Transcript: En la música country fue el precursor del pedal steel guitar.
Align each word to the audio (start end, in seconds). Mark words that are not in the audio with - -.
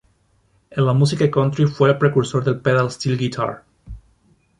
En 0.71 0.83
la 0.83 0.93
música 0.93 1.29
country 1.29 1.67
fue 1.67 1.91
el 1.91 1.99
precursor 1.99 2.43
del 2.43 2.59
pedal 2.59 2.89
steel 2.89 3.15
guitar. 3.19 3.65